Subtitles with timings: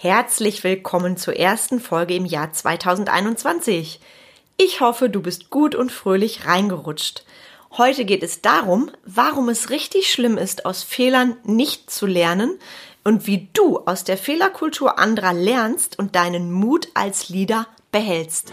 [0.00, 3.98] Herzlich willkommen zur ersten Folge im Jahr 2021.
[4.56, 7.24] Ich hoffe, du bist gut und fröhlich reingerutscht.
[7.76, 12.60] Heute geht es darum, warum es richtig schlimm ist, aus Fehlern nicht zu lernen
[13.02, 18.52] und wie du aus der Fehlerkultur anderer lernst und deinen Mut als Leader behältst.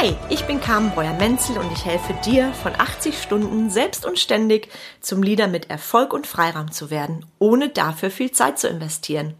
[0.00, 4.68] Hi, ich bin Carmen Breuer-Menzel und ich helfe dir, von 80 Stunden selbst und ständig
[5.00, 9.34] zum Leader mit Erfolg und Freiraum zu werden, ohne dafür viel Zeit zu investieren.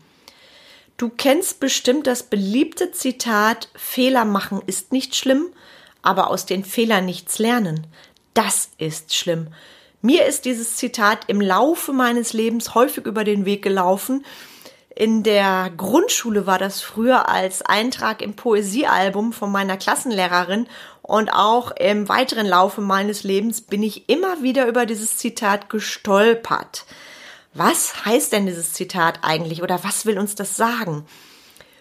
[0.96, 5.46] Du kennst bestimmt das beliebte Zitat, Fehler machen ist nicht schlimm,
[6.02, 7.86] aber aus den Fehlern nichts lernen.
[8.34, 9.54] Das ist schlimm.
[10.02, 14.26] Mir ist dieses Zitat im Laufe meines Lebens häufig über den Weg gelaufen
[14.98, 20.66] in der Grundschule war das früher als Eintrag im Poesiealbum von meiner Klassenlehrerin
[21.02, 26.84] und auch im weiteren Laufe meines Lebens bin ich immer wieder über dieses Zitat gestolpert.
[27.54, 31.06] Was heißt denn dieses Zitat eigentlich oder was will uns das sagen?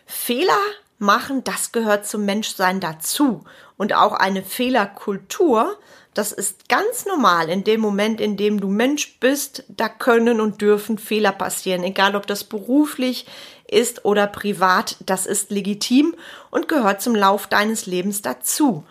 [0.06, 0.54] Fehler
[1.00, 3.44] machen, das gehört zum Menschsein dazu
[3.78, 5.76] und auch eine Fehlerkultur
[6.18, 10.62] das ist ganz normal in dem Moment, in dem du Mensch bist, da können und
[10.62, 13.28] dürfen Fehler passieren, egal ob das beruflich
[13.68, 16.16] ist oder privat, das ist legitim
[16.50, 18.84] und gehört zum Lauf deines Lebens dazu.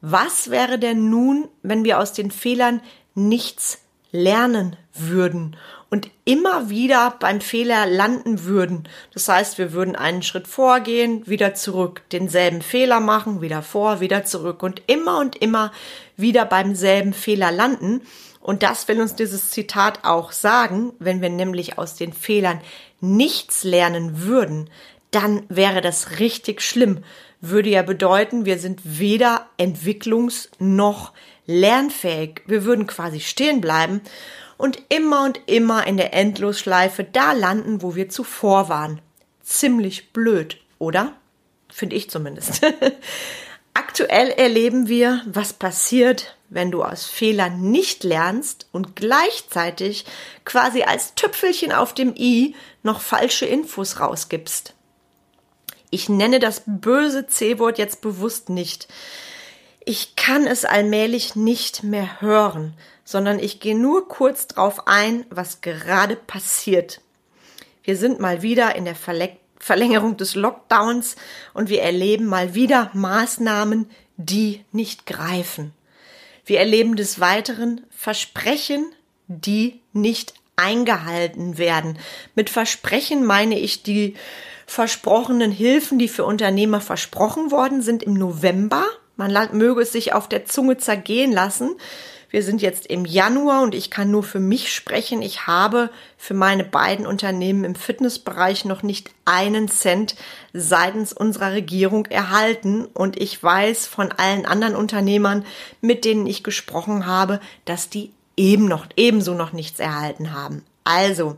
[0.00, 2.80] Was wäre denn nun, wenn wir aus den Fehlern
[3.14, 3.78] nichts
[4.12, 5.56] lernen würden
[5.90, 8.88] und immer wieder beim Fehler landen würden.
[9.12, 14.24] Das heißt, wir würden einen Schritt vorgehen, wieder zurück, denselben Fehler machen, wieder vor, wieder
[14.24, 15.72] zurück und immer und immer
[16.20, 18.02] wieder beim selben Fehler landen.
[18.40, 22.60] Und das will uns dieses Zitat auch sagen, wenn wir nämlich aus den Fehlern
[23.00, 24.70] nichts lernen würden,
[25.10, 27.02] dann wäre das richtig schlimm.
[27.40, 31.12] Würde ja bedeuten, wir sind weder entwicklungs- noch
[31.46, 32.42] lernfähig.
[32.46, 34.00] Wir würden quasi stehen bleiben
[34.56, 39.00] und immer und immer in der Endlosschleife da landen, wo wir zuvor waren.
[39.42, 41.14] Ziemlich blöd, oder?
[41.72, 42.60] Finde ich zumindest.
[43.90, 50.04] Aktuell erleben wir, was passiert, wenn du aus Fehlern nicht lernst und gleichzeitig
[50.44, 54.74] quasi als Tüpfelchen auf dem i noch falsche Infos rausgibst.
[55.90, 58.86] Ich nenne das böse C-Wort jetzt bewusst nicht.
[59.84, 62.76] Ich kann es allmählich nicht mehr hören
[63.10, 67.00] sondern ich gehe nur kurz drauf ein, was gerade passiert.
[67.82, 68.94] Wir sind mal wieder in der
[69.60, 71.14] Verlängerung des Lockdowns
[71.54, 75.72] und wir erleben mal wieder Maßnahmen, die nicht greifen.
[76.44, 78.86] Wir erleben des Weiteren Versprechen,
[79.28, 81.98] die nicht eingehalten werden.
[82.34, 84.14] Mit Versprechen meine ich die
[84.66, 88.84] versprochenen Hilfen, die für Unternehmer versprochen worden sind im November.
[89.16, 91.76] Man möge es sich auf der Zunge zergehen lassen.
[92.30, 95.20] Wir sind jetzt im Januar und ich kann nur für mich sprechen.
[95.20, 100.14] Ich habe für meine beiden Unternehmen im Fitnessbereich noch nicht einen Cent
[100.52, 102.84] seitens unserer Regierung erhalten.
[102.84, 105.44] Und ich weiß von allen anderen Unternehmern,
[105.80, 110.64] mit denen ich gesprochen habe, dass die eben noch, ebenso noch nichts erhalten haben.
[110.84, 111.36] Also,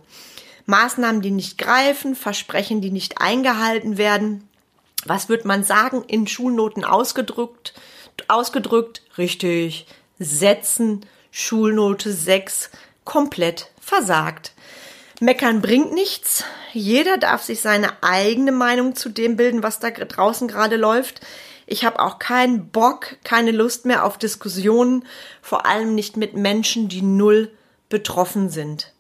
[0.67, 4.47] Maßnahmen, die nicht greifen, Versprechen, die nicht eingehalten werden.
[5.07, 6.05] Was wird man sagen?
[6.07, 7.73] In Schulnoten ausgedrückt?
[8.29, 9.03] Ausgedrückt?
[9.17, 9.87] Richtig
[10.25, 12.71] Sätzen Schulnote 6
[13.05, 14.53] komplett versagt.
[15.21, 16.45] Meckern bringt nichts.
[16.73, 21.21] Jeder darf sich seine eigene Meinung zu dem bilden, was da draußen gerade läuft.
[21.67, 25.05] Ich habe auch keinen Bock, keine Lust mehr auf Diskussionen,
[25.41, 27.51] vor allem nicht mit Menschen, die null
[27.89, 28.93] betroffen sind.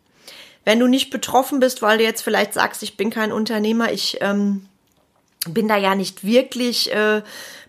[0.64, 4.18] Wenn du nicht betroffen bist, weil du jetzt vielleicht sagst, ich bin kein Unternehmer, ich
[4.20, 4.68] ähm,
[5.48, 7.22] bin da ja nicht wirklich äh,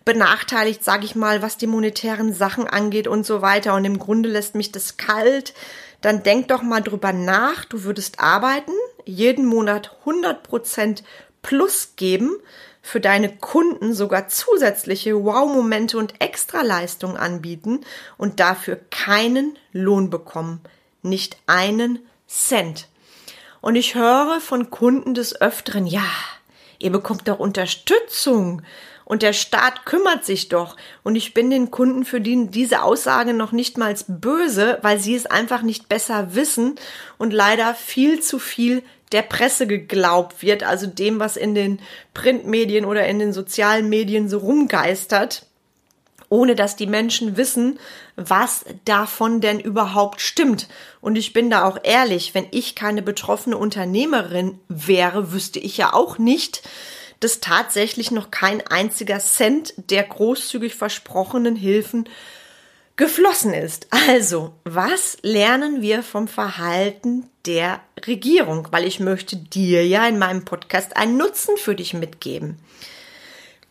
[0.06, 3.74] benachteiligt, sage ich mal, was die monetären Sachen angeht und so weiter.
[3.76, 5.54] Und im Grunde lässt mich das kalt.
[6.02, 7.66] Dann denk doch mal drüber nach.
[7.66, 8.74] Du würdest arbeiten,
[9.06, 11.04] jeden Monat 100 Prozent
[11.42, 12.36] plus geben,
[12.86, 17.80] für deine Kunden sogar zusätzliche Wow-Momente und Extraleistungen anbieten
[18.18, 20.60] und dafür keinen Lohn bekommen.
[21.02, 22.90] Nicht einen Cent.
[23.62, 26.04] Und ich höre von Kunden des Öfteren, ja,
[26.84, 28.62] ihr bekommt doch Unterstützung
[29.06, 30.78] und der Staat kümmert sich doch.
[31.04, 35.16] Und ich bin den Kunden für die diese Aussage noch nicht mal böse, weil sie
[35.16, 36.76] es einfach nicht besser wissen
[37.18, 41.80] und leider viel zu viel der Presse geglaubt wird, also dem, was in den
[42.14, 45.46] Printmedien oder in den sozialen Medien so rumgeistert,
[46.34, 47.80] ohne dass die Menschen wissen,
[48.16, 50.68] was davon denn überhaupt stimmt.
[51.00, 55.94] Und ich bin da auch ehrlich, wenn ich keine betroffene Unternehmerin wäre, wüsste ich ja
[55.94, 56.68] auch nicht,
[57.20, 62.10] dass tatsächlich noch kein einziger Cent der großzügig versprochenen Hilfen
[62.96, 63.86] geflossen ist.
[63.92, 68.70] Also, was lernen wir vom Verhalten der Regierung?
[68.72, 72.58] Weil ich möchte dir ja in meinem Podcast einen Nutzen für dich mitgeben.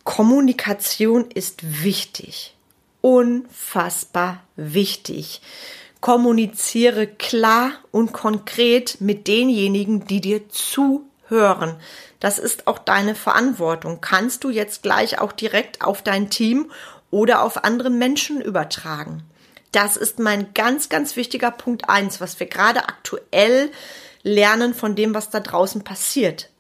[0.05, 2.57] Kommunikation ist wichtig.
[3.01, 5.41] Unfassbar wichtig.
[6.01, 11.77] Kommuniziere klar und konkret mit denjenigen, die dir zuhören.
[12.19, 14.01] Das ist auch deine Verantwortung.
[14.01, 16.71] Kannst du jetzt gleich auch direkt auf dein Team
[17.13, 19.23] oder auf andere Menschen übertragen.
[19.71, 23.71] Das ist mein ganz, ganz wichtiger Punkt eins, was wir gerade aktuell
[24.23, 26.51] lernen von dem, was da draußen passiert.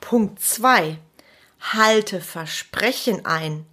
[0.00, 0.98] Punkt zwei:
[1.72, 3.64] Halte Versprechen ein.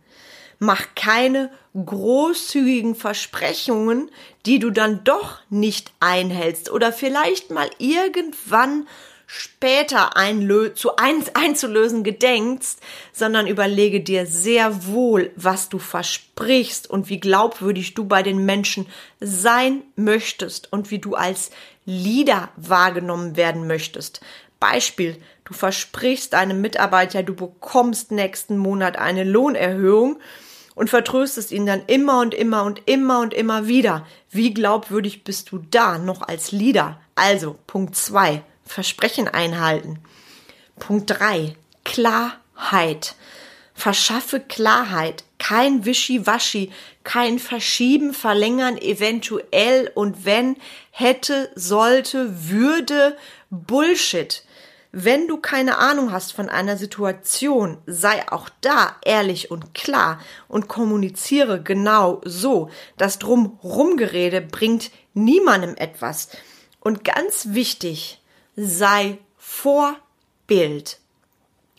[0.59, 4.09] Mach keine großzügigen Versprechungen,
[4.45, 8.87] die du dann doch nicht einhältst oder vielleicht mal irgendwann
[9.33, 12.79] später einlö zu ein einzulösen gedenkst,
[13.13, 18.87] sondern überlege dir sehr wohl, was du versprichst und wie glaubwürdig du bei den Menschen
[19.21, 21.51] sein möchtest und wie du als
[21.85, 24.21] Leader wahrgenommen werden möchtest.
[24.59, 25.17] Beispiel,
[25.51, 30.19] du versprichst deinem Mitarbeiter, du bekommst nächsten Monat eine Lohnerhöhung
[30.75, 34.07] und vertröstest ihn dann immer und immer und immer und immer wieder.
[34.29, 37.01] Wie glaubwürdig bist du da noch als Leader?
[37.15, 39.99] Also, Punkt zwei Versprechen einhalten.
[40.79, 43.15] Punkt drei Klarheit.
[43.73, 45.25] Verschaffe Klarheit.
[45.37, 46.71] Kein Wischiwaschi,
[47.03, 50.55] kein Verschieben, Verlängern, eventuell und wenn,
[50.91, 53.17] hätte, sollte, würde,
[53.49, 54.45] Bullshit.
[54.93, 60.67] Wenn du keine Ahnung hast von einer Situation, sei auch da ehrlich und klar und
[60.67, 62.69] kommuniziere genau so.
[62.97, 66.29] Das Drumrumgerede bringt niemandem etwas.
[66.81, 68.21] Und ganz wichtig,
[68.57, 70.99] sei Vorbild.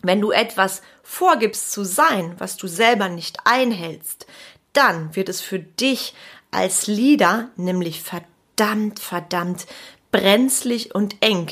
[0.01, 4.25] Wenn du etwas vorgibst zu sein, was du selber nicht einhältst,
[4.73, 6.15] dann wird es für dich
[6.49, 9.67] als Leader nämlich verdammt, verdammt
[10.13, 11.47] brenzlig und eng.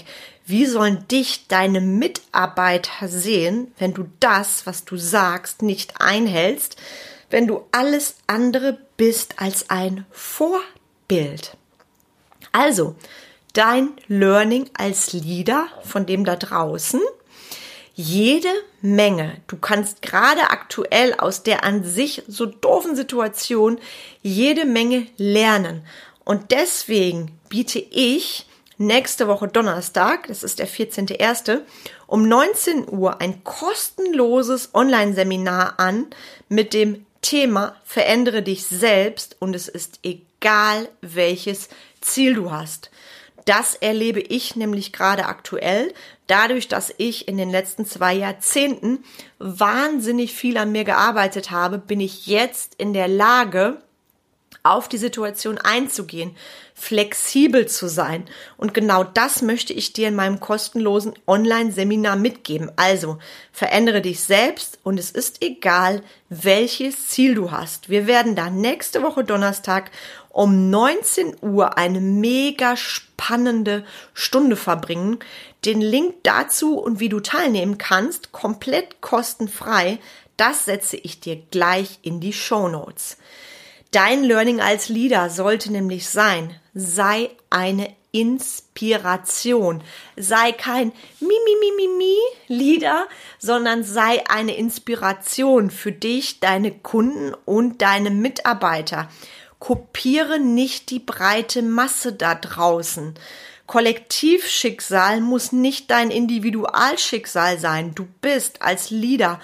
[0.46, 6.78] Wie sollen dich deine Mitarbeiter sehen, wenn du das, was du sagst, nicht einhältst,
[7.30, 11.58] wenn du alles andere bist als ein Vorbild?
[12.54, 12.96] Also,
[13.54, 17.02] dein Learning als Leader von dem da draußen.
[17.94, 18.50] Jede
[18.82, 19.38] Menge.
[19.48, 23.80] Du kannst gerade aktuell aus der an sich so doofen Situation
[24.22, 25.84] jede Menge lernen.
[26.24, 28.46] Und deswegen biete ich
[28.82, 31.62] nächste Woche Donnerstag, das ist der 14.01.,
[32.08, 36.08] um 19 Uhr ein kostenloses Online-Seminar an
[36.50, 41.70] mit dem Thema Verändere dich selbst und es ist egal, welches
[42.02, 42.90] Ziel du hast.
[43.46, 45.94] Das erlebe ich nämlich gerade aktuell,
[46.28, 49.04] dadurch, dass ich in den letzten zwei Jahrzehnten
[49.40, 53.82] wahnsinnig viel an mir gearbeitet habe, bin ich jetzt in der Lage,
[54.64, 56.36] auf die Situation einzugehen,
[56.74, 58.26] flexibel zu sein.
[58.58, 62.72] Und genau das möchte ich dir in meinem kostenlosen Online-Seminar mitgeben.
[62.76, 63.20] Also
[63.52, 67.90] verändere dich selbst und es ist egal, welches Ziel du hast.
[67.90, 69.92] Wir werden da nächste Woche Donnerstag
[70.30, 75.20] um 19 Uhr eine mega spannende Stunde verbringen.
[75.66, 80.00] Den Link dazu und wie du teilnehmen kannst, komplett kostenfrei,
[80.38, 83.18] das setze ich dir gleich in die Show Notes.
[83.92, 89.84] Dein Learning als Leader sollte nämlich sein, sei eine Inspiration.
[90.16, 92.16] Sei kein mi mi mi mi mi
[92.48, 93.08] Leader,
[93.38, 99.10] sondern sei eine Inspiration für dich, deine Kunden und deine Mitarbeiter.
[99.60, 103.16] Kopiere nicht die breite Masse da draußen.
[103.68, 107.94] Kollektivschicksal muss nicht dein Individualschicksal sein.
[107.94, 109.40] Du bist als Leader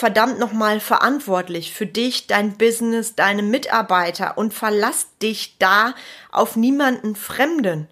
[0.00, 5.94] verdammt nochmal verantwortlich für dich, dein Business, deine Mitarbeiter und verlass dich da
[6.32, 7.86] auf niemanden Fremden.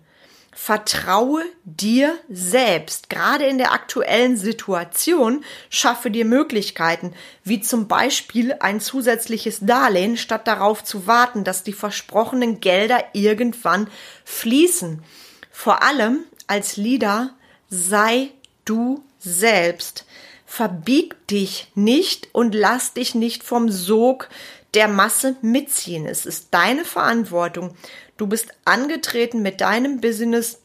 [0.51, 3.11] Vertraue dir selbst.
[3.11, 7.13] Gerade in der aktuellen Situation schaffe dir Möglichkeiten,
[7.45, 13.89] wie zum Beispiel ein zusätzliches Darlehen, statt darauf zu warten, dass die versprochenen Gelder irgendwann
[14.25, 15.05] fließen.
[15.53, 17.35] Vor allem als Leader
[17.69, 18.31] sei
[18.65, 20.07] du selbst.
[20.51, 24.29] Verbieg dich nicht und lass dich nicht vom Sog
[24.75, 26.07] der Masse mitziehen.
[26.07, 27.77] Es ist deine Verantwortung.
[28.17, 30.59] Du bist angetreten mit deinem Business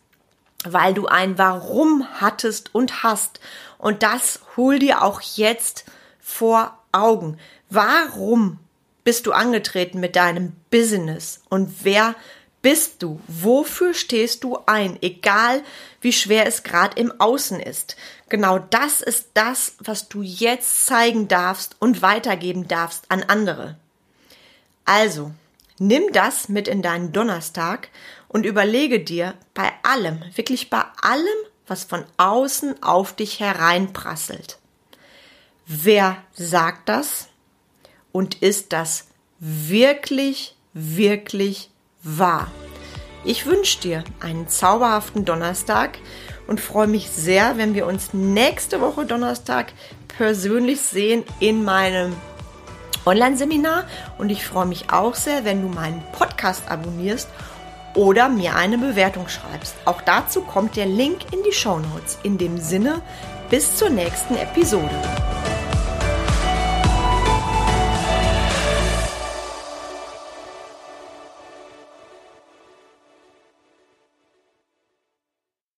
[0.66, 3.40] weil du ein Warum hattest und hast.
[3.78, 5.86] Und das hol dir auch jetzt
[6.20, 7.38] vor Augen.
[7.70, 8.60] Warum
[9.04, 11.42] bist du angetreten mit deinem Business?
[11.50, 12.16] Und wer
[12.64, 13.20] bist du?
[13.28, 14.98] Wofür stehst du ein?
[15.04, 15.62] Egal
[16.02, 17.96] wie schwer es gerade im Außen ist.
[18.30, 23.78] Genau das ist das, was du jetzt zeigen darfst und weitergeben darfst an andere.
[24.86, 25.32] Also,
[25.78, 27.90] nimm das mit in deinen Donnerstag
[28.30, 31.28] und überlege dir bei allem, wirklich bei allem,
[31.68, 34.58] was von außen auf dich hereinprasselt.
[35.66, 37.28] Wer sagt das?
[38.14, 39.08] Und ist das
[39.40, 41.70] wirklich, wirklich
[42.04, 42.52] wahr?
[43.26, 45.98] Ich wünsche dir einen zauberhaften Donnerstag
[46.46, 49.72] und freue mich sehr, wenn wir uns nächste Woche Donnerstag
[50.18, 52.16] persönlich sehen in meinem
[53.06, 53.86] Online-Seminar.
[54.18, 57.30] Und ich freue mich auch sehr, wenn du meinen Podcast abonnierst
[57.96, 59.76] oder mir eine Bewertung schreibst.
[59.86, 62.18] Auch dazu kommt der Link in die Show Notes.
[62.24, 63.02] In dem Sinne,
[63.50, 64.90] bis zur nächsten Episode.